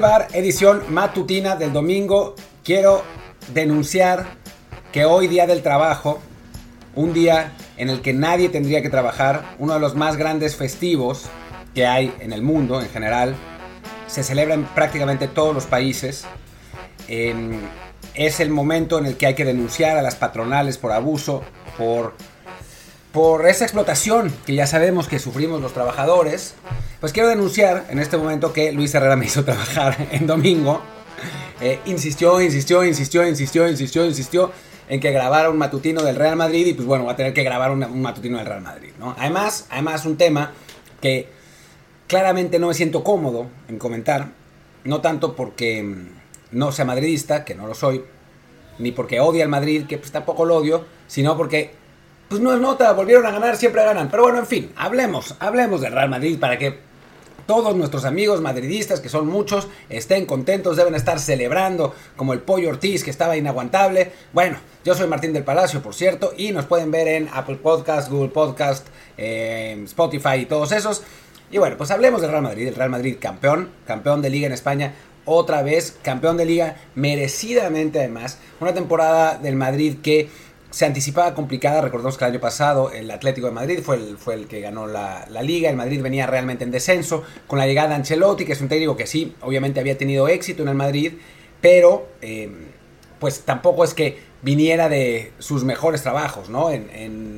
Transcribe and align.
Bar, 0.00 0.28
edición 0.32 0.82
matutina 0.88 1.56
del 1.56 1.74
domingo, 1.74 2.34
quiero 2.64 3.02
denunciar 3.52 4.26
que 4.92 5.04
hoy 5.04 5.28
día 5.28 5.46
del 5.46 5.62
trabajo, 5.62 6.20
un 6.94 7.12
día 7.12 7.52
en 7.76 7.90
el 7.90 8.00
que 8.00 8.14
nadie 8.14 8.48
tendría 8.48 8.80
que 8.80 8.88
trabajar, 8.88 9.56
uno 9.58 9.74
de 9.74 9.80
los 9.80 9.94
más 9.96 10.16
grandes 10.16 10.56
festivos 10.56 11.26
que 11.74 11.86
hay 11.86 12.14
en 12.20 12.32
el 12.32 12.40
mundo 12.40 12.80
en 12.80 12.88
general, 12.88 13.36
se 14.06 14.24
celebra 14.24 14.54
en 14.54 14.64
prácticamente 14.64 15.28
todos 15.28 15.54
los 15.54 15.66
países. 15.66 16.24
es 17.06 18.40
el 18.40 18.50
momento 18.50 18.98
en 18.98 19.04
el 19.04 19.18
que 19.18 19.26
hay 19.26 19.34
que 19.34 19.44
denunciar 19.44 19.98
a 19.98 20.02
las 20.02 20.16
patronales 20.16 20.78
por 20.78 20.92
abuso, 20.92 21.42
por, 21.76 22.14
por 23.12 23.46
esa 23.46 23.64
explotación 23.64 24.32
que 24.46 24.54
ya 24.54 24.66
sabemos 24.66 25.08
que 25.08 25.18
sufrimos 25.18 25.60
los 25.60 25.74
trabajadores. 25.74 26.54
Pues 27.00 27.14
quiero 27.14 27.30
denunciar 27.30 27.86
en 27.88 27.98
este 27.98 28.18
momento 28.18 28.52
que 28.52 28.72
Luis 28.72 28.94
Herrera 28.94 29.16
me 29.16 29.24
hizo 29.24 29.42
trabajar 29.42 30.08
en 30.12 30.26
domingo. 30.26 30.82
Eh, 31.62 31.80
insistió, 31.86 32.42
insistió, 32.42 32.84
insistió, 32.84 33.26
insistió, 33.26 33.66
insistió, 33.66 34.04
insistió 34.04 34.52
en 34.86 35.00
que 35.00 35.10
grabara 35.10 35.48
un 35.48 35.56
matutino 35.56 36.02
del 36.02 36.16
Real 36.16 36.36
Madrid 36.36 36.66
y 36.66 36.74
pues 36.74 36.86
bueno, 36.86 37.06
va 37.06 37.12
a 37.12 37.16
tener 37.16 37.32
que 37.32 37.42
grabar 37.42 37.70
un, 37.70 38.02
matutino 38.02 38.36
del 38.36 38.46
Real 38.46 38.60
Madrid, 38.60 38.90
¿no? 38.98 39.14
Además, 39.18 39.66
además 39.70 40.04
un 40.04 40.18
tema 40.18 40.52
que 41.00 41.28
claramente 42.06 42.58
no 42.58 42.68
me 42.68 42.74
siento 42.74 43.02
cómodo 43.02 43.46
en 43.68 43.78
comentar, 43.78 44.28
no 44.84 45.00
tanto 45.00 45.34
porque 45.34 45.82
mm, 45.82 46.08
no 46.52 46.70
sea 46.70 46.84
madridista, 46.84 47.46
que 47.46 47.54
no 47.54 47.66
lo 47.66 47.74
soy, 47.74 48.04
ni 48.78 48.92
porque 48.92 49.20
odie 49.20 49.42
al 49.42 49.48
Madrid, 49.48 49.86
que 49.86 49.96
pues 49.96 50.12
tampoco 50.12 50.44
lo 50.44 50.56
odio, 50.56 50.84
sino 51.06 51.34
porque 51.38 51.72
pues 52.28 52.42
no 52.42 52.52
es 52.52 52.60
nota, 52.60 52.92
volvieron 52.92 53.24
a 53.24 53.30
ganar, 53.30 53.56
siempre 53.56 53.84
ganan. 53.84 54.10
Pero 54.10 54.24
bueno, 54.24 54.38
en 54.38 54.46
fin, 54.46 54.72
hablemos, 54.76 55.36
hablemos 55.40 55.80
del 55.80 55.92
Real 55.92 56.10
Madrid 56.10 56.38
para 56.38 56.58
que 56.58 56.89
todos 57.50 57.74
nuestros 57.74 58.04
amigos 58.04 58.40
madridistas, 58.40 59.00
que 59.00 59.08
son 59.08 59.26
muchos, 59.26 59.66
estén 59.88 60.24
contentos, 60.24 60.76
deben 60.76 60.94
estar 60.94 61.18
celebrando, 61.18 61.96
como 62.14 62.32
el 62.32 62.38
Pollo 62.38 62.68
Ortiz, 62.68 63.02
que 63.02 63.10
estaba 63.10 63.36
inaguantable. 63.36 64.12
Bueno, 64.32 64.58
yo 64.84 64.94
soy 64.94 65.08
Martín 65.08 65.32
del 65.32 65.42
Palacio, 65.42 65.82
por 65.82 65.92
cierto, 65.92 66.32
y 66.36 66.52
nos 66.52 66.66
pueden 66.66 66.92
ver 66.92 67.08
en 67.08 67.28
Apple 67.32 67.56
Podcast, 67.56 68.08
Google 68.08 68.28
Podcast, 68.28 68.86
eh, 69.18 69.82
Spotify 69.86 70.42
y 70.42 70.46
todos 70.46 70.70
esos. 70.70 71.02
Y 71.50 71.58
bueno, 71.58 71.76
pues 71.76 71.90
hablemos 71.90 72.20
del 72.20 72.30
Real 72.30 72.44
Madrid, 72.44 72.68
el 72.68 72.76
Real 72.76 72.90
Madrid 72.90 73.16
campeón, 73.18 73.70
campeón 73.84 74.22
de 74.22 74.30
liga 74.30 74.46
en 74.46 74.52
España, 74.52 74.94
otra 75.24 75.62
vez 75.64 75.98
campeón 76.04 76.36
de 76.36 76.44
liga, 76.44 76.76
merecidamente 76.94 77.98
además, 77.98 78.38
una 78.60 78.74
temporada 78.74 79.38
del 79.38 79.56
Madrid 79.56 79.96
que 80.04 80.28
se 80.70 80.86
anticipaba 80.86 81.34
complicada. 81.34 81.80
Recordemos 81.80 82.16
que 82.16 82.24
el 82.24 82.32
año 82.32 82.40
pasado 82.40 82.90
el 82.90 83.10
Atlético 83.10 83.48
de 83.48 83.52
Madrid 83.52 83.80
fue 83.82 83.96
el, 83.96 84.16
fue 84.16 84.34
el 84.34 84.46
que 84.46 84.60
ganó 84.60 84.86
la, 84.86 85.26
liga. 85.42 85.68
El 85.68 85.76
Madrid 85.76 86.00
venía 86.00 86.26
realmente 86.26 86.64
en 86.64 86.70
descenso. 86.70 87.22
Con 87.46 87.58
la 87.58 87.66
llegada 87.66 87.88
de 87.88 87.94
Ancelotti, 87.96 88.44
que 88.44 88.52
es 88.52 88.60
un 88.60 88.68
técnico 88.68 88.96
que 88.96 89.06
sí, 89.06 89.34
obviamente 89.42 89.80
había 89.80 89.98
tenido 89.98 90.28
éxito 90.28 90.62
en 90.62 90.68
el 90.68 90.74
Madrid, 90.74 91.14
pero 91.60 92.08
eh, 92.22 92.50
pues 93.18 93.42
tampoco 93.42 93.84
es 93.84 93.94
que 93.94 94.18
viniera 94.42 94.88
de 94.88 95.32
sus 95.38 95.64
mejores 95.64 96.02
trabajos, 96.02 96.48
¿no? 96.48 96.70
En, 96.70 96.88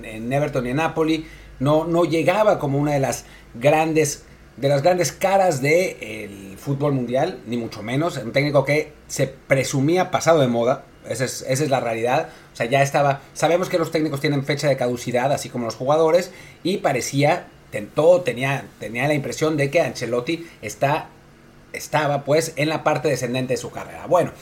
en, 0.05 0.33
Everton 0.33 0.67
y 0.67 0.71
en 0.71 0.77
Napoli. 0.77 1.27
No, 1.59 1.85
no 1.85 2.05
llegaba 2.05 2.59
como 2.59 2.79
una 2.79 2.93
de 2.93 3.01
las 3.01 3.25
grandes 3.55 4.25
de 4.57 4.69
las 4.69 4.83
grandes 4.83 5.13
caras 5.13 5.63
del 5.63 6.57
fútbol 6.59 6.93
mundial, 6.93 7.41
ni 7.47 7.57
mucho 7.57 7.83
menos. 7.83 8.19
Un 8.19 8.33
técnico 8.33 8.65
que 8.65 8.93
se 9.09 9.27
presumía 9.27 10.11
pasado 10.11 10.41
de 10.41 10.47
moda, 10.47 10.85
esa 11.09 11.25
es, 11.25 11.45
esa 11.49 11.65
es, 11.65 11.71
la 11.71 11.81
realidad. 11.81 12.29
O 12.53 12.57
sea, 12.57 12.67
ya 12.67 12.83
estaba. 12.83 13.21
Sabemos 13.35 13.69
que 13.69 13.79
los 13.79 13.91
técnicos 13.91 14.21
tienen 14.21 14.45
fecha 14.45 14.69
de 14.69 14.77
caducidad, 14.77 15.33
así 15.33 15.49
como 15.49 15.67
los 15.67 15.75
jugadores, 15.75 16.31
y 16.63 16.79
parecía, 16.79 17.47
todo 17.95 18.23
tenía, 18.23 18.67
tenía 18.79 19.07
la 19.09 19.15
impresión 19.15 19.57
de 19.57 19.71
que 19.71 19.81
Ancelotti 19.81 20.47
está, 20.61 21.09
estaba 21.73 22.25
pues 22.25 22.53
en 22.57 22.69
la 22.69 22.85
parte 22.85 23.09
descendente 23.09 23.55
de 23.55 23.59
su 23.59 23.71
carrera. 23.71 24.07
Bueno, 24.07 24.33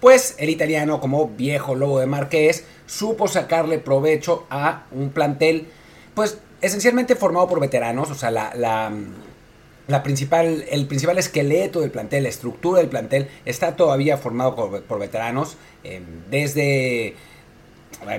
pues 0.00 0.34
el 0.38 0.50
italiano, 0.50 1.00
como 1.00 1.28
viejo 1.28 1.74
lobo 1.74 2.00
de 2.00 2.06
Marqués, 2.06 2.64
supo 2.86 3.28
sacarle 3.28 3.78
provecho 3.78 4.46
a 4.50 4.84
un 4.90 5.10
plantel, 5.10 5.68
pues 6.14 6.38
esencialmente 6.60 7.14
formado 7.14 7.48
por 7.48 7.60
veteranos, 7.60 8.10
o 8.10 8.14
sea, 8.14 8.30
la 8.30 8.92
la 9.86 10.02
principal, 10.02 10.64
el 10.70 10.86
principal 10.86 11.18
esqueleto 11.18 11.80
del 11.80 11.90
plantel, 11.90 12.22
la 12.22 12.28
estructura 12.28 12.80
del 12.80 12.88
plantel, 12.88 13.28
está 13.44 13.76
todavía 13.76 14.16
formado 14.16 14.54
por, 14.86 14.98
veteranos, 14.98 15.56
eh, 15.82 16.00
desde 16.30 17.14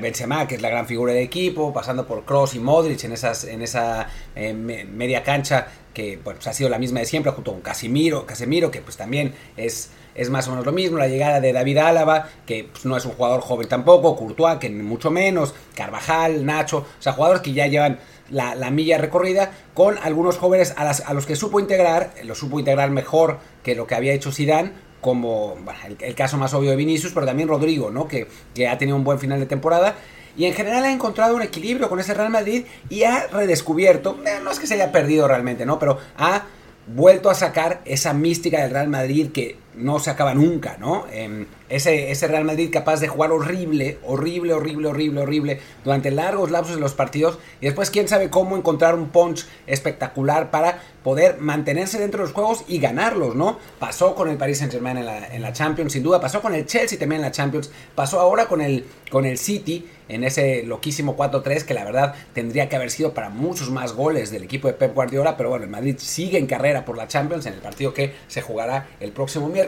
Benzema, 0.01 0.47
que 0.47 0.55
es 0.55 0.61
la 0.61 0.69
gran 0.69 0.87
figura 0.87 1.13
del 1.13 1.23
equipo, 1.23 1.73
pasando 1.73 2.05
por 2.07 2.23
Cross 2.23 2.55
y 2.55 2.59
Modric 2.59 3.03
en, 3.03 3.13
esas, 3.13 3.43
en 3.43 3.61
esa 3.61 4.07
eh, 4.35 4.53
media 4.53 5.23
cancha 5.23 5.67
que 5.95 6.19
pues, 6.23 6.45
ha 6.45 6.53
sido 6.53 6.69
la 6.69 6.77
misma 6.77 6.99
de 6.99 7.05
siempre, 7.05 7.31
junto 7.31 7.53
con 7.53 7.61
Casimiro, 7.61 8.27
Casemiro, 8.27 8.69
que 8.69 8.81
pues 8.81 8.97
también 8.97 9.33
es, 9.57 9.89
es 10.13 10.29
más 10.29 10.47
o 10.47 10.51
menos 10.51 10.65
lo 10.65 10.73
mismo, 10.73 10.99
la 10.99 11.07
llegada 11.07 11.39
de 11.39 11.53
David 11.53 11.77
Álava, 11.77 12.27
que 12.45 12.67
pues, 12.71 12.85
no 12.85 12.95
es 12.95 13.05
un 13.05 13.13
jugador 13.13 13.41
joven 13.41 13.67
tampoco, 13.67 14.15
Courtois, 14.15 14.59
que 14.59 14.69
mucho 14.69 15.09
menos, 15.09 15.55
Carvajal, 15.73 16.45
Nacho, 16.45 16.79
o 16.79 17.01
sea, 17.01 17.13
jugadores 17.13 17.41
que 17.41 17.53
ya 17.53 17.65
llevan 17.65 17.97
la, 18.29 18.69
milla 18.71 18.97
recorrida, 18.97 19.51
con 19.73 19.97
algunos 19.97 20.37
jóvenes 20.37 20.75
a, 20.77 21.13
los 21.13 21.25
que 21.25 21.35
supo 21.35 21.59
integrar, 21.59 22.13
lo 22.23 22.35
supo 22.35 22.59
integrar 22.59 22.91
mejor 22.91 23.39
que 23.63 23.73
lo 23.73 23.87
que 23.87 23.95
había 23.95 24.13
hecho 24.13 24.31
Zidane, 24.31 24.73
como 24.99 25.55
el, 25.99 26.15
caso 26.15 26.37
más 26.37 26.53
obvio 26.53 26.71
de 26.71 26.75
Vinicius, 26.75 27.13
pero 27.13 27.25
también 27.25 27.47
Rodrigo, 27.47 27.89
¿no? 27.89 28.07
Que, 28.07 28.27
que, 28.53 28.67
ha 28.67 28.77
tenido 28.77 28.97
un 28.97 29.03
buen 29.03 29.19
final 29.19 29.39
de 29.39 29.45
temporada. 29.45 29.95
Y 30.37 30.45
en 30.45 30.53
general 30.53 30.83
ha 30.83 30.91
encontrado 30.91 31.35
un 31.35 31.41
equilibrio 31.41 31.89
con 31.89 31.99
ese 31.99 32.13
Real 32.13 32.29
Madrid 32.29 32.65
y 32.89 33.03
ha 33.03 33.27
redescubierto, 33.27 34.17
eh, 34.25 34.39
no 34.43 34.51
es 34.51 34.59
que 34.59 34.67
se 34.67 34.73
haya 34.73 34.91
perdido 34.91 35.27
realmente, 35.27 35.65
¿no? 35.65 35.79
Pero 35.79 35.97
ha 36.17 36.43
vuelto 36.87 37.29
a 37.29 37.35
sacar 37.35 37.81
esa 37.85 38.13
mística 38.13 38.61
del 38.61 38.71
Real 38.71 38.89
Madrid 38.89 39.31
que 39.31 39.57
no 39.77 39.99
se 39.99 40.09
acaba 40.09 40.33
nunca, 40.33 40.77
¿no? 40.79 41.05
Em, 41.11 41.45
ese, 41.69 42.27
Real 42.27 42.45
Madrid 42.45 42.69
capaz 42.71 42.99
de 42.99 43.07
jugar 43.07 43.31
horrible, 43.31 43.97
horrible, 44.03 44.53
horrible, 44.53 44.87
horrible, 44.87 45.21
horrible 45.21 45.59
durante 45.83 46.11
largos 46.11 46.51
lapsos 46.51 46.75
de 46.75 46.81
los 46.81 46.93
partidos 46.93 47.39
y 47.59 47.65
después 47.65 47.89
quién 47.89 48.07
sabe 48.07 48.29
cómo 48.29 48.55
encontrar 48.55 48.95
un 48.95 49.09
punch 49.09 49.45
espectacular 49.67 50.51
para 50.51 50.79
poder 51.03 51.39
mantenerse 51.39 51.99
dentro 51.99 52.19
de 52.21 52.27
los 52.27 52.33
juegos 52.33 52.63
y 52.67 52.79
ganarlos, 52.79 53.35
¿no? 53.35 53.59
Pasó 53.79 54.15
con 54.15 54.29
el 54.29 54.37
Paris 54.37 54.59
Saint 54.59 54.73
Germain 54.73 54.97
en 54.97 55.05
la, 55.05 55.27
en 55.27 55.41
la 55.41 55.53
Champions, 55.53 55.93
sin 55.93 56.03
duda, 56.03 56.19
pasó 56.19 56.41
con 56.41 56.53
el 56.53 56.65
Chelsea 56.65 56.97
también 56.97 57.21
en 57.21 57.25
la 57.27 57.31
Champions, 57.31 57.71
pasó 57.93 58.19
ahora 58.19 58.47
con 58.47 58.61
el, 58.61 58.85
con 59.09 59.25
el 59.25 59.37
City 59.37 59.85
en 60.07 60.23
ese 60.23 60.63
loquísimo 60.63 61.17
4-3 61.17 61.63
que 61.63 61.73
la 61.73 61.83
verdad 61.83 62.15
tendría 62.33 62.69
que 62.69 62.75
haber 62.75 62.91
sido 62.91 63.13
para 63.13 63.29
muchos 63.29 63.71
más 63.71 63.93
goles 63.93 64.31
del 64.31 64.43
equipo 64.43 64.67
de 64.67 64.75
Pep 64.75 64.93
Guardiola, 64.93 65.35
pero 65.37 65.49
bueno, 65.49 65.65
el 65.65 65.71
Madrid 65.71 65.95
sigue 65.97 66.37
en 66.37 66.47
carrera 66.47 66.85
por 66.85 66.97
la 66.97 67.07
Champions 67.07 67.45
en 67.45 67.53
el 67.53 67.59
partido 67.59 67.93
que 67.93 68.13
se 68.27 68.41
jugará 68.41 68.87
el 68.99 69.11
próximo 69.11 69.47
miércoles. 69.47 69.64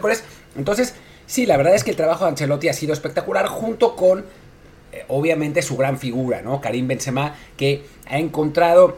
Entonces, 0.55 0.95
sí, 1.25 1.45
la 1.45 1.57
verdad 1.57 1.75
es 1.75 1.83
que 1.83 1.91
el 1.91 1.97
trabajo 1.97 2.25
de 2.25 2.31
Ancelotti 2.31 2.69
ha 2.69 2.73
sido 2.73 2.93
espectacular 2.93 3.47
junto 3.47 3.95
con 3.95 4.25
eh, 4.91 5.03
obviamente 5.07 5.61
su 5.61 5.77
gran 5.77 5.97
figura, 5.97 6.41
¿no? 6.41 6.61
Karim 6.61 6.87
Benzema 6.87 7.35
que 7.57 7.85
ha 8.07 8.17
encontrado 8.17 8.97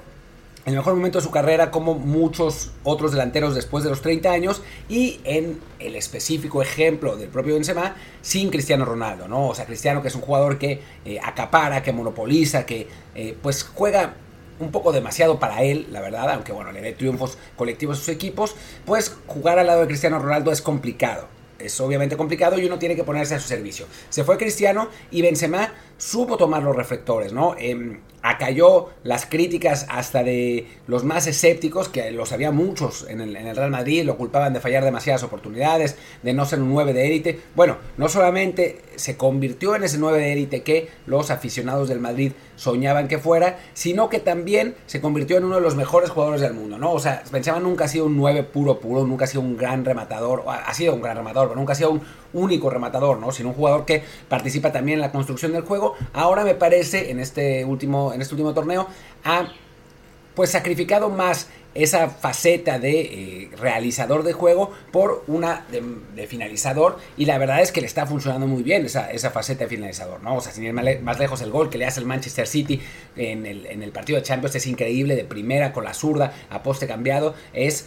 el 0.66 0.76
mejor 0.76 0.94
momento 0.94 1.18
de 1.18 1.24
su 1.24 1.32
carrera 1.32 1.72
como 1.72 1.96
muchos 1.96 2.72
otros 2.84 3.12
delanteros 3.12 3.56
después 3.56 3.84
de 3.84 3.90
los 3.90 4.02
30 4.02 4.32
años 4.32 4.62
y 4.88 5.20
en 5.24 5.60
el 5.80 5.96
específico 5.96 6.62
ejemplo 6.62 7.16
del 7.16 7.30
propio 7.30 7.56
Benzema 7.56 7.96
sin 8.22 8.50
Cristiano 8.50 8.86
Ronaldo, 8.86 9.28
¿no? 9.28 9.48
O 9.48 9.56
sea, 9.56 9.66
Cristiano 9.66 10.02
que 10.02 10.10
es 10.10 10.16
un 10.16 10.22
jugador 10.22 10.60
que 10.60 10.82
eh, 11.06 11.20
acapara, 11.24 11.82
que 11.82 11.92
monopoliza, 11.92 12.66
que 12.66 12.88
eh, 13.16 13.36
pues 13.42 13.64
juega 13.64 14.14
un 14.60 14.72
poco 14.72 14.92
demasiado 14.92 15.40
para 15.40 15.64
él, 15.64 15.88
la 15.92 16.02
verdad, 16.02 16.30
aunque 16.32 16.52
bueno, 16.52 16.72
le 16.72 16.82
dé 16.82 16.94
triunfos 16.94 17.38
colectivos 17.56 17.98
a 17.98 18.00
sus 18.00 18.10
equipos, 18.10 18.56
pues 18.86 19.16
jugar 19.28 19.60
al 19.60 19.68
lado 19.68 19.82
de 19.82 19.88
Cristiano 19.88 20.20
Ronaldo 20.20 20.52
es 20.52 20.62
complicado. 20.62 21.28
Es 21.60 21.80
obviamente 21.82 22.16
complicado 22.16 22.58
y 22.58 22.66
uno 22.66 22.80
tiene 22.80 22.96
que 22.96 23.04
ponerse 23.04 23.36
a 23.36 23.40
su 23.40 23.48
servicio. 23.48 23.86
Se 24.10 24.24
fue 24.24 24.38
Cristiano 24.38 24.88
y 25.12 25.22
Benzema 25.22 25.74
supo 25.98 26.38
tomar 26.38 26.64
los 26.64 26.74
reflectores, 26.74 27.34
¿no? 27.34 27.56
Eh, 27.60 28.00
acalló 28.22 28.90
las 29.04 29.26
críticas 29.26 29.86
hasta 29.90 30.24
de 30.24 30.68
los 30.88 31.04
más 31.04 31.28
escépticos, 31.28 31.90
que 31.90 32.12
los 32.12 32.32
había 32.32 32.52
muchos 32.52 33.06
en 33.10 33.22
el, 33.22 33.36
en 33.36 33.48
el, 33.48 33.56
Real 33.56 33.72
Madrid, 33.72 34.04
lo 34.04 34.18
culpaban 34.18 34.54
de 34.54 34.62
fallar 34.62 34.86
demasiadas 34.86 35.24
oportunidades, 35.24 35.98
de 36.24 36.34
no 36.34 36.46
ser 36.46 36.62
un 36.62 36.70
9 36.70 36.94
de 36.94 37.08
élite. 37.08 37.40
Bueno, 37.56 37.78
no 37.98 38.08
solamente 38.08 38.82
se 38.96 39.18
convirtió 39.18 39.76
en 39.76 39.84
ese 39.84 39.98
9 39.98 40.18
de 40.20 40.34
élite 40.34 40.64
que 40.64 40.90
los 41.06 41.30
aficionados 41.30 41.90
del 41.90 42.00
Madrid 42.00 42.32
soñaban 42.60 43.08
que 43.08 43.20
fuera, 43.20 43.58
sino 43.74 44.10
que 44.10 44.20
también 44.20 44.76
se 44.86 45.00
convirtió 45.00 45.38
en 45.38 45.46
uno 45.46 45.56
de 45.56 45.62
los 45.62 45.78
mejores 45.78 46.10
jugadores 46.10 46.42
del 46.42 46.54
mundo, 46.54 46.78
¿no? 46.78 46.92
O 46.92 47.00
sea, 47.00 47.24
Benzema 47.32 47.60
nunca 47.62 47.86
ha 47.86 47.88
sido 47.88 48.06
un 48.06 48.18
9 48.18 48.44
puro 48.44 48.82
puro, 48.82 49.06
nunca 49.06 49.24
ha 49.24 49.28
sido 49.28 49.42
un 49.42 49.56
gran 49.56 49.86
rematador, 49.86 50.44
ha 50.46 50.74
sido 50.74 50.94
un 50.94 51.02
gran 51.02 51.16
rematador, 51.16 51.48
pero 51.48 51.60
nunca 51.60 51.72
ha 51.72 51.76
sido 51.78 51.92
un 51.92 52.02
único 52.34 52.70
rematador, 52.70 53.18
¿no? 53.18 53.32
Sino 53.32 53.50
un 53.50 53.56
jugador 53.56 53.86
que 53.86 54.04
participa 54.28 54.74
también 54.74 54.98
en 54.98 55.02
la 55.04 55.12
construcción 55.14 55.54
del 55.54 55.62
juego. 55.62 55.96
Ahora 56.12 56.44
me 56.44 56.54
parece, 56.54 57.12
en 57.12 57.22
este 57.22 57.64
último, 57.64 58.12
en 58.12 58.22
este 58.22 58.34
último 58.34 58.54
torneo, 58.54 58.88
ha 59.24 59.48
pues 60.36 60.52
sacrificado 60.52 61.10
más 61.10 61.48
esa 61.76 62.10
faceta 62.10 62.80
de 62.80 63.02
eh, 63.02 63.52
realizador 63.58 64.24
de 64.24 64.34
juego 64.34 64.72
por 64.92 65.24
una 65.28 65.66
de, 65.72 66.28
finalizador 66.28 66.98
y 67.16 67.26
la 67.26 67.38
verdad 67.38 67.62
es 67.62 67.72
que 67.72 67.82
le 67.82 67.88
está 67.88 68.06
funcionando 68.06 68.48
muy 68.48 68.64
bien 68.64 68.86
esa, 68.86 69.12
esa 69.12 69.30
faceta 69.30 69.66
de 69.66 69.70
finalizador, 69.70 70.22
¿no? 70.22 70.36
O 70.36 70.42
sea, 70.42 70.52
sin 70.52 70.64
ir 70.64 70.74
más 70.74 71.20
lejos 71.20 71.42
el 71.42 71.52
gol 71.52 71.70
que 71.70 71.78
le 71.78 71.86
hace 71.86 72.00
el 72.00 72.06
Manchester 72.06 72.48
City 72.48 72.82
en 73.16 73.46
el, 73.46 73.66
en 73.68 73.84
el 73.84 73.92
partido 73.92 74.18
de 74.18 74.24
Champions 74.24 74.56
es 74.56 74.68
increíble, 74.68 75.16
de 75.16 75.26
primera 75.26 75.72
con 75.72 75.84
la 75.84 75.94
zurda 75.94 76.34
a 76.50 76.64
poste 76.64 76.88
cambiado, 76.88 77.36
es 77.54 77.86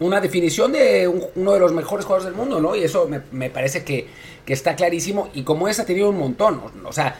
una 0.00 0.20
definición 0.20 0.72
de 0.72 1.06
uno 1.08 1.52
de 1.52 1.60
los 1.60 1.72
mejores 1.72 2.04
jugadores 2.04 2.26
del 2.26 2.34
mundo, 2.34 2.60
¿no? 2.60 2.74
Y 2.74 2.82
eso 2.82 3.08
me, 3.30 3.50
parece 3.50 3.84
que, 3.84 4.06
que, 4.44 4.52
está 4.52 4.74
clarísimo. 4.74 5.30
Y 5.34 5.44
como 5.44 5.68
es, 5.68 5.78
ha 5.78 5.86
tenido 5.86 6.10
un 6.10 6.18
montón. 6.18 6.60
O 6.84 6.92
sea, 6.92 7.16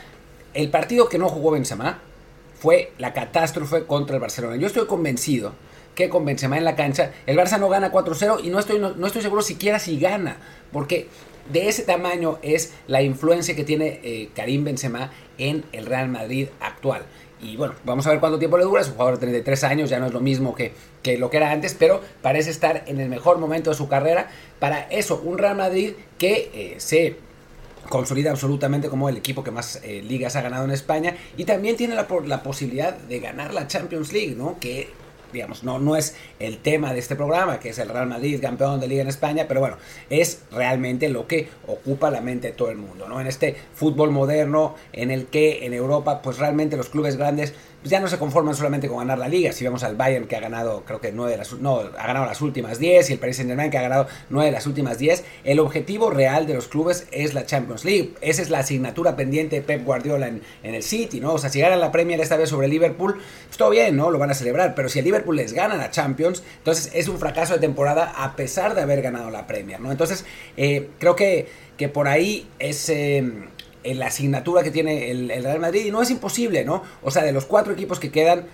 el 0.54 0.70
partido 0.70 1.08
que 1.08 1.18
no 1.18 1.28
jugó 1.28 1.52
Benzema 1.52 2.00
fue 2.64 2.92
la 2.96 3.12
catástrofe 3.12 3.84
contra 3.84 4.16
el 4.16 4.22
Barcelona. 4.22 4.56
Yo 4.56 4.66
estoy 4.66 4.86
convencido 4.86 5.52
que 5.94 6.08
con 6.08 6.24
Benzema 6.24 6.56
en 6.56 6.64
la 6.64 6.74
cancha, 6.74 7.12
el 7.26 7.36
Barça 7.36 7.60
no 7.60 7.68
gana 7.68 7.92
4-0 7.92 8.42
y 8.42 8.48
no 8.48 8.58
estoy, 8.58 8.78
no, 8.78 9.06
estoy 9.06 9.20
seguro 9.20 9.42
siquiera 9.42 9.78
si 9.78 10.00
gana, 10.00 10.38
porque 10.72 11.08
de 11.52 11.68
ese 11.68 11.82
tamaño 11.82 12.38
es 12.40 12.72
la 12.86 13.02
influencia 13.02 13.54
que 13.54 13.64
tiene 13.64 14.00
eh, 14.02 14.30
Karim 14.34 14.64
Benzema 14.64 15.12
en 15.36 15.62
el 15.72 15.84
Real 15.84 16.08
Madrid 16.08 16.48
actual. 16.58 17.02
Y 17.38 17.58
bueno, 17.58 17.74
vamos 17.84 18.06
a 18.06 18.10
ver 18.12 18.20
cuánto 18.20 18.38
tiempo 18.38 18.56
le 18.56 18.64
dura. 18.64 18.80
Es 18.80 18.88
un 18.88 18.94
jugador 18.94 19.18
de 19.18 19.26
33 19.26 19.64
años, 19.64 19.90
ya 19.90 19.98
no 19.98 20.06
es 20.06 20.14
lo 20.14 20.20
mismo 20.20 20.54
que, 20.54 20.72
que 21.02 21.18
lo 21.18 21.28
que 21.28 21.36
era 21.36 21.50
antes, 21.50 21.76
pero 21.78 22.00
parece 22.22 22.48
estar 22.48 22.84
en 22.86 22.98
el 22.98 23.10
mejor 23.10 23.36
momento 23.36 23.68
de 23.68 23.76
su 23.76 23.88
carrera. 23.88 24.30
Para 24.58 24.88
eso, 24.88 25.20
un 25.22 25.36
Real 25.36 25.54
Madrid 25.54 25.92
que 26.16 26.50
eh, 26.54 26.74
se 26.78 27.18
consolida 27.88 28.30
absolutamente 28.30 28.88
como 28.88 29.08
el 29.08 29.16
equipo 29.16 29.44
que 29.44 29.50
más 29.50 29.80
eh, 29.82 30.02
ligas 30.02 30.36
ha 30.36 30.42
ganado 30.42 30.64
en 30.64 30.70
España 30.70 31.16
y 31.36 31.44
también 31.44 31.76
tiene 31.76 31.94
la, 31.94 32.06
la, 32.26 32.42
posibilidad 32.42 32.96
de 32.96 33.20
ganar 33.20 33.54
la 33.54 33.66
Champions 33.66 34.12
League, 34.12 34.34
¿no? 34.36 34.58
Que 34.58 34.90
digamos, 35.34 35.64
no, 35.64 35.78
no 35.78 35.96
es 35.96 36.14
el 36.38 36.58
tema 36.58 36.94
de 36.94 37.00
este 37.00 37.16
programa, 37.16 37.58
que 37.58 37.70
es 37.70 37.78
el 37.78 37.88
Real 37.88 38.06
Madrid, 38.06 38.40
campeón 38.40 38.80
de 38.80 38.86
liga 38.86 39.02
en 39.02 39.08
España, 39.08 39.46
pero 39.46 39.60
bueno, 39.60 39.76
es 40.08 40.42
realmente 40.50 41.08
lo 41.10 41.26
que 41.26 41.48
ocupa 41.66 42.10
la 42.10 42.20
mente 42.20 42.48
de 42.48 42.52
todo 42.54 42.70
el 42.70 42.78
mundo, 42.78 43.08
¿no? 43.08 43.20
En 43.20 43.26
este 43.26 43.56
fútbol 43.74 44.12
moderno 44.12 44.76
en 44.92 45.10
el 45.10 45.26
que 45.26 45.66
en 45.66 45.74
Europa, 45.74 46.22
pues 46.22 46.38
realmente 46.38 46.76
los 46.76 46.88
clubes 46.88 47.16
grandes 47.16 47.52
pues 47.84 47.90
ya 47.90 48.00
no 48.00 48.08
se 48.08 48.18
conforman 48.18 48.54
solamente 48.54 48.88
con 48.88 48.96
ganar 48.96 49.18
la 49.18 49.28
liga. 49.28 49.52
Si 49.52 49.62
vemos 49.62 49.82
al 49.84 49.94
Bayern 49.94 50.26
que 50.26 50.36
ha 50.36 50.40
ganado, 50.40 50.84
creo 50.86 51.02
que 51.02 51.12
nueve 51.12 51.32
de 51.32 51.36
las, 51.36 51.52
no, 51.52 51.80
ha 51.80 52.06
ganado 52.06 52.24
las 52.24 52.40
últimas 52.40 52.78
10 52.78 53.10
y 53.10 53.12
el 53.12 53.18
Paris 53.18 53.36
Saint 53.36 53.50
Germain 53.50 53.70
que 53.70 53.76
ha 53.76 53.82
ganado 53.82 54.06
nueve 54.30 54.46
de 54.46 54.52
las 54.52 54.66
últimas 54.66 54.96
10, 54.96 55.22
el 55.44 55.60
objetivo 55.60 56.08
real 56.08 56.46
de 56.46 56.54
los 56.54 56.66
clubes 56.66 57.06
es 57.10 57.34
la 57.34 57.44
Champions 57.44 57.84
League. 57.84 58.14
Esa 58.22 58.40
es 58.40 58.48
la 58.48 58.60
asignatura 58.60 59.16
pendiente 59.16 59.56
de 59.56 59.62
Pep 59.62 59.84
Guardiola 59.84 60.28
en, 60.28 60.40
el 60.62 60.82
City, 60.82 61.20
¿no? 61.20 61.34
O 61.34 61.38
sea, 61.38 61.50
si 61.50 61.60
ganan 61.60 61.78
la 61.78 61.92
Premier 61.92 62.18
esta 62.22 62.38
vez 62.38 62.48
sobre 62.48 62.68
Liverpool, 62.68 63.20
pues 63.48 63.58
todo 63.58 63.68
bien, 63.68 63.94
¿no? 63.94 64.10
Lo 64.10 64.18
van 64.18 64.30
a 64.30 64.34
celebrar. 64.34 64.74
Pero 64.74 64.88
si 64.88 65.00
el 65.00 65.04
Liverpool 65.04 65.36
les 65.36 65.52
gana 65.52 65.76
la 65.76 65.90
Champions, 65.90 66.42
entonces 66.56 66.90
es 66.94 67.08
un 67.08 67.18
fracaso 67.18 67.52
de 67.52 67.60
temporada 67.60 68.14
a 68.16 68.34
pesar 68.34 68.74
de 68.74 68.80
haber 68.80 69.02
ganado 69.02 69.28
la 69.28 69.46
Premier, 69.46 69.78
¿no? 69.78 69.92
Entonces, 69.92 70.24
eh, 70.56 70.88
creo 70.98 71.16
que, 71.16 71.48
que 71.76 71.90
por 71.90 72.08
ahí 72.08 72.48
es... 72.58 72.88
Eh, 72.88 73.30
la 73.84 74.06
asignatura 74.06 74.62
que 74.62 74.70
tiene 74.70 75.10
el, 75.10 75.28
Real 75.28 75.60
Madrid 75.60 75.84
y 75.86 75.90
no 75.90 76.02
es 76.02 76.10
imposible, 76.10 76.64
¿no? 76.64 76.82
O 77.02 77.10
sea, 77.10 77.22
de 77.22 77.32
los 77.32 77.44
cuatro 77.44 77.72
equipos 77.72 78.00
que 78.00 78.10
quedan, 78.10 78.46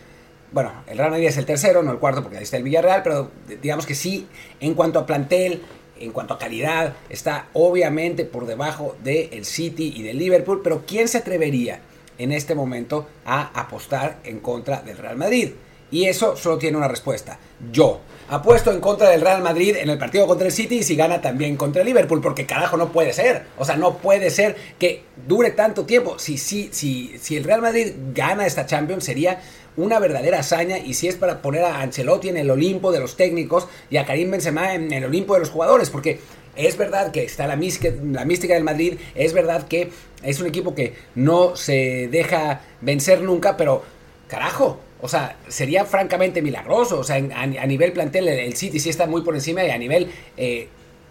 bueno, 0.52 0.72
el 0.86 0.98
Real 0.98 1.10
Madrid 1.10 1.28
es 1.28 1.36
el 1.36 1.46
tercero, 1.46 1.82
no 1.82 1.92
el 1.92 1.98
cuarto 1.98 2.22
porque 2.22 2.38
ahí 2.38 2.42
está 2.42 2.56
el 2.56 2.64
Villarreal, 2.64 3.02
pero 3.02 3.30
digamos 3.62 3.86
que 3.86 3.94
sí, 3.94 4.26
en 4.60 4.74
cuanto 4.74 4.98
a 4.98 5.06
plantel, 5.06 5.62
en 6.00 6.12
cuanto 6.12 6.34
a 6.34 6.38
calidad, 6.38 6.94
está 7.08 7.46
obviamente 7.52 8.24
por 8.24 8.46
debajo 8.46 8.96
del 9.04 9.44
City 9.44 9.92
y 9.96 10.02
del 10.02 10.18
Liverpool, 10.18 10.60
pero 10.62 10.84
¿quién 10.86 11.08
se 11.08 11.18
atrevería 11.18 11.80
en 12.18 12.32
este 12.32 12.54
momento 12.54 13.06
a 13.24 13.60
apostar 13.60 14.18
en 14.24 14.40
contra 14.40 14.82
del 14.82 14.96
Real 14.96 15.16
Madrid? 15.16 15.52
Y 15.90 16.06
eso 16.06 16.36
solo 16.36 16.58
tiene 16.58 16.76
una 16.76 16.88
respuesta, 16.88 17.38
yo 17.72 18.00
apuesto 18.30 18.70
en 18.70 18.80
contra 18.80 19.08
del 19.08 19.20
Real 19.20 19.42
Madrid 19.42 19.76
en 19.76 19.90
el 19.90 19.98
partido 19.98 20.26
contra 20.26 20.46
el 20.46 20.52
City 20.52 20.78
y 20.78 20.82
si 20.84 20.94
gana 20.94 21.20
también 21.20 21.56
contra 21.56 21.82
el 21.82 21.88
Liverpool, 21.88 22.20
porque 22.20 22.46
carajo 22.46 22.76
no 22.76 22.92
puede 22.92 23.12
ser. 23.12 23.42
O 23.58 23.64
sea, 23.64 23.76
no 23.76 23.98
puede 23.98 24.30
ser 24.30 24.56
que 24.78 25.02
dure 25.26 25.50
tanto 25.50 25.84
tiempo. 25.84 26.18
Si, 26.18 26.38
si, 26.38 26.70
si, 26.72 27.18
si 27.20 27.36
el 27.36 27.44
Real 27.44 27.60
Madrid 27.60 27.92
gana 28.14 28.46
esta 28.46 28.66
Champions 28.66 29.04
sería 29.04 29.40
una 29.76 29.98
verdadera 29.98 30.40
hazaña 30.40 30.78
y 30.78 30.94
si 30.94 31.08
es 31.08 31.16
para 31.16 31.42
poner 31.42 31.64
a 31.64 31.80
Ancelotti 31.80 32.28
en 32.28 32.36
el 32.36 32.50
Olimpo 32.50 32.92
de 32.92 33.00
los 33.00 33.16
técnicos 33.16 33.66
y 33.90 33.96
a 33.96 34.06
Karim 34.06 34.30
Benzema 34.30 34.74
en 34.74 34.92
el 34.92 35.04
Olimpo 35.04 35.34
de 35.34 35.40
los 35.40 35.50
jugadores, 35.50 35.90
porque 35.90 36.20
es 36.54 36.76
verdad 36.76 37.10
que 37.10 37.24
está 37.24 37.46
la 37.46 37.56
mística, 37.56 37.92
la 38.12 38.24
mística 38.24 38.54
del 38.54 38.64
Madrid, 38.64 38.98
es 39.14 39.32
verdad 39.32 39.66
que 39.66 39.90
es 40.22 40.40
un 40.40 40.46
equipo 40.46 40.74
que 40.74 40.94
no 41.14 41.56
se 41.56 42.08
deja 42.10 42.60
vencer 42.80 43.22
nunca, 43.22 43.56
pero 43.56 43.82
carajo, 44.28 44.78
o 45.02 45.08
sea, 45.08 45.36
sería 45.48 45.84
francamente 45.84 46.42
milagroso. 46.42 47.00
O 47.00 47.04
sea, 47.04 47.16
a, 47.16 47.66
nivel 47.66 47.92
plantel, 47.92 48.28
el, 48.28 48.56
City 48.56 48.80
sí 48.80 48.90
está 48.90 49.06
muy 49.06 49.22
por 49.22 49.34
encima 49.34 49.64
y 49.64 49.70
a 49.70 49.78
nivel 49.78 50.10
eh, 50.36 50.68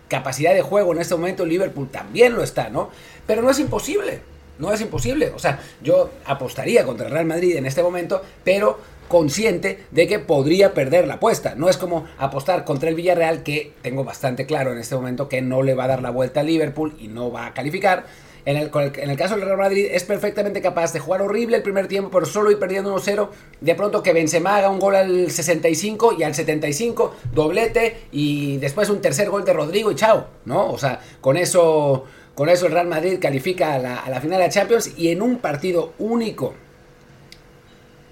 capacidad 0.08 0.54
de 0.54 0.62
juego 0.62 0.94
en 0.94 1.00
este 1.00 1.16
momento, 1.16 1.46
Liverpool 1.46 1.90
también 1.90 2.36
lo 2.36 2.44
está, 2.44 2.70
¿no? 2.70 2.90
Pero 3.26 3.42
no 3.42 3.52
es 3.52 3.60
imposible. 3.60 4.22
No 4.58 4.74
es 4.74 4.82
imposible. 4.82 5.32
O 5.36 5.40
sea, 5.40 5.60
yo 5.82 6.10
apostaría 6.26 6.84
contra 6.84 7.08
el 7.08 7.14
Real 7.14 7.26
Madrid 7.26 7.56
en 7.56 7.66
este 7.66 7.82
momento, 7.82 8.22
pero 8.44 8.80
consciente 9.08 9.86
de 9.92 10.08
que 10.08 10.20
podría 10.20 10.74
perder 10.74 11.08
la 11.08 11.16
apuesta. 11.16 11.56
No 11.56 11.70
es 11.70 11.78
como 11.78 12.06
apostar 12.18 12.66
contra 12.66 12.90
el 12.90 12.96
Villarreal, 12.96 13.44
que 13.44 13.74
tengo 13.82 14.04
bastante 14.04 14.46
claro 14.46 14.72
en 14.72 14.78
este 14.78 14.96
momento 14.96 15.30
que 15.30 15.42
no 15.42 15.64
le 15.64 15.76
va 15.76 15.86
a 15.86 15.88
dar 15.88 16.02
la 16.02 16.12
vuelta 16.12 16.42
a 16.42 16.44
Liverpool 16.44 16.96
y 17.00 17.08
no 17.08 17.32
va 17.32 17.48
a 17.48 17.54
calificar 17.54 18.06
en 18.46 18.58
el, 18.58 18.70
caso 19.18 19.36
del 19.36 19.46
Real 19.46 19.58
Madrid 19.58 19.88
es 19.92 20.04
perfectamente 20.04 20.62
capaz 20.62 20.94
de 20.94 21.00
jugar 21.00 21.22
horrible 21.22 21.58
el 21.58 21.64
primer 21.64 21.88
tiempo, 21.88 22.10
pero 22.12 22.26
solo 22.26 22.52
ir 22.52 22.60
perdiendo 22.60 22.96
1-0. 22.96 23.30
De 23.62 23.76
pronto 23.76 24.02
que 24.02 24.14
Benzema 24.14 24.58
haga 24.58 24.70
un 24.70 24.80
gol 24.80 24.96
al 24.96 25.30
65 25.30 26.16
y 26.18 26.24
al 26.24 26.34
75 26.34 27.16
doblete 27.34 28.08
y 28.12 28.58
después 28.58 28.90
un 28.90 29.02
tercer 29.02 29.30
gol 29.30 29.44
de 29.46 29.54
Rodrigo 29.54 29.92
y 29.92 29.96
chao, 29.96 30.28
¿no? 30.46 30.72
O 30.72 30.78
sea, 30.78 31.00
con 31.22 31.38
eso, 31.38 32.06
con 32.36 32.50
eso 32.50 32.66
el 32.68 32.72
Real 32.72 32.88
Madrid 32.88 33.20
califica 33.22 33.74
a 33.74 33.80
la, 33.80 34.00
a 34.00 34.10
la 34.10 34.22
final 34.22 34.40
de 34.40 34.50
Champions 34.50 34.92
y 34.98 35.10
en 35.10 35.22
un 35.22 35.38
partido 35.38 35.94
único 36.00 36.54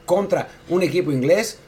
contra 0.05 0.47
un 0.69 0.83
equipo 0.83 1.11
inglés, 1.11 1.59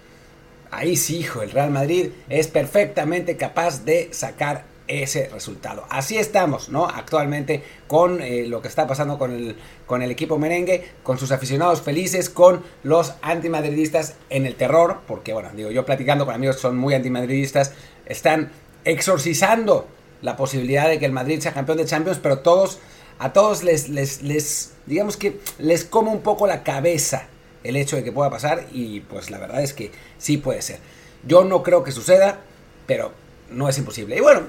ahí 0.71 0.95
sí, 0.95 1.17
hijo, 1.19 1.41
el 1.41 1.51
Real 1.51 1.71
Madrid 1.71 2.09
es 2.29 2.47
perfectamente 2.47 3.38
capaz 3.38 3.83
de 3.85 4.09
sacar 4.12 4.69
ese 4.89 5.30
resultado. 5.30 5.86
Así 5.89 6.18
estamos, 6.18 6.69
¿no? 6.69 6.86
Actualmente 6.86 7.63
con 7.88 8.21
eh, 8.21 8.45
lo 8.47 8.62
que 8.62 8.68
está 8.68 8.88
pasando 8.88 9.18
con 9.18 9.31
el, 9.31 9.56
con 9.86 10.01
el 10.01 10.12
equipo 10.12 10.38
merengue, 10.38 10.83
con 11.03 11.18
sus 11.18 11.31
aficionados 11.31 11.81
felices, 11.81 12.30
con 12.30 12.63
los 12.83 13.13
antimadridistas 13.21 14.15
en 14.30 14.45
el 14.45 14.56
terror, 14.56 15.01
porque 15.07 15.31
bueno, 15.31 15.50
digo, 15.56 15.71
yo 15.71 15.86
platicando 15.86 16.25
con 16.25 16.33
amigos 16.33 16.57
que 16.57 16.63
son 16.63 16.77
muy 16.77 16.95
antimadridistas, 16.95 17.74
están 18.08 18.51
exorcizando 18.84 19.88
la 20.22 20.36
posibilidad 20.36 20.89
de 20.89 21.00
que 21.00 21.05
el 21.05 21.12
Madrid 21.12 21.39
sea 21.39 21.53
campeón 21.53 21.77
de 21.77 21.86
Champions, 21.86 22.19
pero 22.22 22.39
todos, 22.39 22.79
a 23.19 23.31
todos 23.31 23.63
les, 23.63 23.89
les, 23.89 24.24
les 24.24 24.74
digamos 24.88 25.15
que 25.15 25.39
les 25.60 25.86
come 25.86 26.10
un 26.10 26.22
poco 26.22 26.48
la 26.48 26.63
cabeza 26.63 27.27
el 27.63 27.75
hecho 27.75 27.96
de 27.96 28.03
que 28.03 28.12
pueda 28.12 28.29
pasar 28.29 28.65
y 28.72 29.01
pues 29.01 29.29
la 29.29 29.38
verdad 29.38 29.62
es 29.62 29.74
que 29.74 29.91
sí 30.17 30.38
puede 30.38 30.62
ser. 30.62 30.79
Yo 31.25 31.43
no 31.43 31.62
creo 31.62 31.84
que 31.84 31.91
suceda, 31.91 32.39
pero 32.88 33.12
no 33.51 33.69
es 33.69 33.77
imposible. 33.77 34.17
Y 34.17 34.22
bueno, 34.22 34.41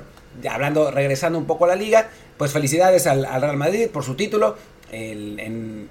hablando, 0.49 0.91
regresando 0.91 1.39
un 1.39 1.47
poco 1.47 1.65
a 1.65 1.69
la 1.69 1.77
liga, 1.77 2.09
pues 2.37 2.53
felicidades 2.53 3.07
al, 3.07 3.25
Real 3.25 3.57
Madrid 3.57 3.89
por 3.89 4.05
su 4.05 4.15
título. 4.15 4.57
en, 4.93 5.89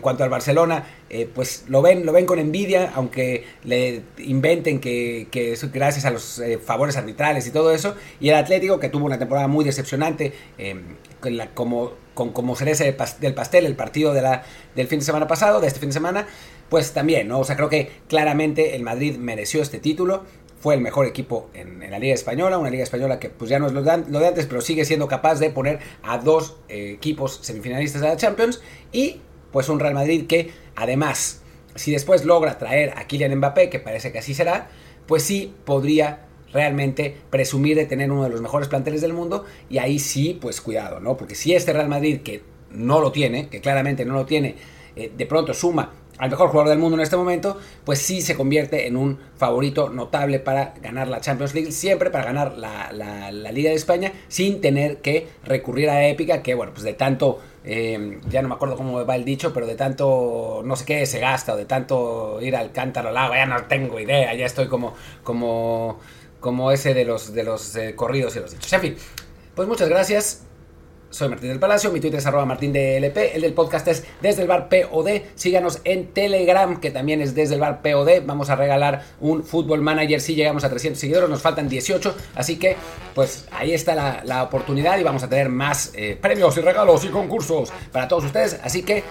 cuanto 0.00 0.24
al 0.24 0.30
Barcelona, 0.30 0.84
eh, 1.10 1.28
pues 1.32 1.64
lo 1.68 1.82
ven, 1.82 2.06
lo 2.06 2.12
ven 2.12 2.24
con 2.26 2.38
envidia, 2.38 2.92
aunque 2.94 3.44
le 3.64 4.02
inventen 4.18 4.80
que, 4.80 5.28
es 5.32 5.72
gracias 5.72 6.04
a 6.04 6.10
los 6.10 6.38
eh, 6.38 6.58
favores 6.58 6.96
arbitrales 6.96 7.46
y 7.46 7.50
todo 7.50 7.72
eso. 7.72 7.94
Y 8.20 8.28
el 8.28 8.36
Atlético, 8.36 8.78
que 8.78 8.88
tuvo 8.88 9.06
una 9.06 9.18
temporada 9.18 9.48
muy 9.48 9.64
decepcionante, 9.64 10.32
em, 10.58 10.96
como, 11.54 11.92
con, 12.14 12.30
como 12.30 12.54
cereza 12.54 12.84
del 12.84 13.34
pastel, 13.34 13.66
el 13.66 13.74
partido 13.74 14.12
del 14.14 14.86
fin 14.86 15.00
de 15.00 15.04
semana 15.04 15.26
pasado, 15.26 15.60
de 15.60 15.66
este 15.66 15.80
fin 15.80 15.88
de 15.88 15.94
semana, 15.94 16.26
pues 16.68 16.92
también, 16.92 17.28
¿no? 17.28 17.40
O 17.40 17.44
sea, 17.44 17.56
creo 17.56 17.68
que 17.68 17.90
claramente 18.08 18.76
el 18.76 18.82
Madrid 18.82 19.16
mereció 19.16 19.62
este 19.62 19.78
título 19.78 20.24
fue 20.58 20.74
el 20.74 20.80
mejor 20.80 21.06
equipo 21.06 21.50
en, 21.54 21.78
la 21.90 21.98
Liga 21.98 22.14
Española, 22.14 22.58
una 22.58 22.70
Liga 22.70 22.82
Española 22.82 23.18
que 23.18 23.30
pues 23.30 23.50
ya 23.50 23.58
no 23.58 23.66
es 23.66 23.72
lo 23.72 23.82
de, 23.82 23.90
antes, 23.90 24.46
pero 24.46 24.60
sigue 24.60 24.84
siendo 24.84 25.08
capaz 25.08 25.38
de 25.38 25.50
poner 25.50 25.78
a 26.02 26.18
dos 26.18 26.56
eh, 26.68 26.92
equipos 26.92 27.38
semifinalistas 27.42 28.00
de 28.00 28.08
la 28.08 28.16
Champions 28.16 28.60
y 28.92 29.20
pues 29.52 29.68
un 29.68 29.80
Real 29.80 29.94
Madrid 29.94 30.26
que 30.26 30.50
además, 30.74 31.42
si 31.74 31.92
después 31.92 32.24
logra 32.24 32.58
traer 32.58 32.94
a 32.96 33.06
Kylian 33.06 33.36
Mbappé, 33.36 33.70
que 33.70 33.78
parece 33.78 34.12
que 34.12 34.18
así 34.18 34.34
será, 34.34 34.68
pues 35.06 35.22
sí 35.22 35.54
podría 35.64 36.26
realmente 36.52 37.16
presumir 37.30 37.76
de 37.76 37.86
tener 37.86 38.10
uno 38.10 38.24
de 38.24 38.30
los 38.30 38.40
mejores 38.40 38.68
planteles 38.68 39.00
del 39.02 39.12
mundo 39.12 39.44
y 39.68 39.78
ahí 39.78 39.98
sí, 39.98 40.38
pues 40.40 40.60
cuidado, 40.60 41.00
¿no? 41.00 41.16
Porque 41.16 41.34
si 41.34 41.54
este 41.54 41.72
Real 41.72 41.88
Madrid 41.88 42.20
que 42.22 42.42
no 42.70 43.00
lo 43.00 43.12
tiene, 43.12 43.48
que 43.48 43.60
claramente 43.60 44.04
no 44.04 44.14
lo 44.14 44.26
tiene, 44.26 44.56
eh, 44.96 45.12
de 45.14 45.26
pronto 45.26 45.54
suma 45.54 45.92
al 46.18 46.30
mejor 46.30 46.48
jugador 46.48 46.70
del 46.70 46.78
mundo 46.78 46.96
en 46.96 47.02
este 47.02 47.16
momento, 47.16 47.58
pues 47.84 48.00
sí 48.00 48.22
se 48.22 48.34
convierte 48.36 48.86
en 48.86 48.96
un 48.96 49.18
favorito 49.36 49.90
notable 49.90 50.38
para 50.38 50.74
ganar 50.80 51.08
la 51.08 51.20
Champions 51.20 51.54
League, 51.54 51.72
siempre 51.72 52.10
para 52.10 52.24
ganar 52.24 52.56
la, 52.56 53.30
Liga 53.52 53.70
de 53.70 53.76
España, 53.76 54.12
sin 54.28 54.60
tener 54.60 54.98
que 54.98 55.28
recurrir 55.44 55.90
a 55.90 55.94
la 55.94 56.08
épica, 56.08 56.42
que 56.42 56.54
bueno, 56.54 56.72
pues 56.72 56.84
de 56.84 56.94
tanto, 56.94 57.40
eh, 57.64 58.18
ya 58.28 58.42
no 58.42 58.48
me 58.48 58.54
acuerdo 58.54 58.76
cómo 58.76 59.04
va 59.04 59.16
el 59.16 59.24
dicho, 59.24 59.52
pero 59.52 59.66
de 59.66 59.74
tanto, 59.74 60.62
no 60.64 60.76
sé 60.76 60.84
qué, 60.84 61.06
se 61.06 61.18
gasta, 61.18 61.54
o 61.54 61.56
de 61.56 61.64
tanto 61.64 62.38
ir 62.40 62.56
al 62.56 62.72
cántaro 62.72 63.10
al 63.10 63.16
agua, 63.16 63.36
ya 63.36 63.46
no 63.46 63.64
tengo 63.64 64.00
idea, 64.00 64.34
ya 64.34 64.46
estoy 64.46 64.68
como, 64.68 64.94
como, 65.22 66.00
como 66.40 66.72
ese 66.72 66.94
de 66.94 67.04
los, 67.04 67.32
de 67.32 67.44
los 67.44 67.76
eh, 67.76 67.94
corridos 67.94 68.36
y 68.36 68.40
los 68.40 68.52
dichos. 68.52 68.72
En 68.72 68.80
fin, 68.80 68.96
pues 69.54 69.68
muchas 69.68 69.88
gracias 69.88 70.46
soy 71.16 71.30
Martín 71.30 71.48
del 71.48 71.58
Palacio, 71.58 71.90
mi 71.90 71.98
Twitter 71.98 72.18
es 72.18 72.26
arroba 72.26 72.44
martindlp, 72.44 73.16
el 73.16 73.40
del 73.40 73.54
podcast 73.54 73.88
es 73.88 74.04
desde 74.20 74.42
el 74.42 74.48
bar 74.48 74.68
POD, 74.68 75.22
síganos 75.34 75.80
en 75.84 76.08
Telegram, 76.12 76.78
que 76.78 76.90
también 76.90 77.22
es 77.22 77.34
desde 77.34 77.54
el 77.54 77.60
bar 77.60 77.80
POD, 77.80 78.26
vamos 78.26 78.50
a 78.50 78.56
regalar 78.56 79.02
un 79.20 79.42
Football 79.42 79.80
Manager 79.80 80.20
si 80.20 80.34
llegamos 80.34 80.64
a 80.64 80.68
300 80.68 81.00
seguidores, 81.00 81.30
nos 81.30 81.40
faltan 81.40 81.70
18, 81.70 82.14
así 82.34 82.58
que 82.58 82.76
pues 83.14 83.48
ahí 83.50 83.72
está 83.72 84.22
la, 84.22 84.42
oportunidad 84.42 84.98
y 84.98 85.02
vamos 85.02 85.22
a 85.22 85.28
tener 85.28 85.48
más 85.48 85.90
eh, 85.94 86.18
premios 86.20 86.56
y 86.58 86.60
regalos 86.60 87.04
y 87.04 87.08
concursos 87.08 87.72
para 87.90 88.06
todos 88.06 88.26
ustedes, 88.26 88.60
así 88.62 88.82
que 88.82 89.02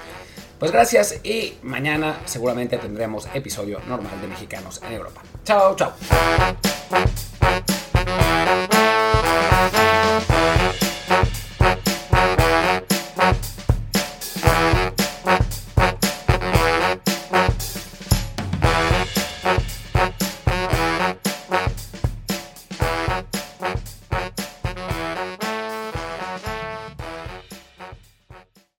pues 0.60 0.72
gracias 0.72 1.20
y 1.24 1.56
mañana 1.64 2.20
seguramente 2.26 2.78
tendremos 2.78 3.28
episodio 3.34 3.80
normal 3.88 4.22
de 4.22 4.28
Mexicanos 4.28 4.80
en 4.88 4.94
Europa. 4.94 5.22
Chao, 5.44 5.76
chao. 5.76 5.94